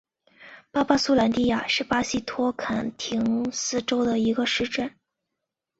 [0.71, 4.95] 巴巴苏兰迪亚是巴西托坎廷斯州的一个市镇。